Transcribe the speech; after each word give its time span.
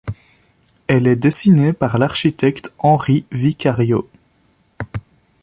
Elle 0.87 1.05
est 1.05 1.15
dessinée 1.15 1.73
par 1.73 1.99
l'architecte 1.99 2.73
Henri 2.79 3.23
Vicariot. 3.31 4.09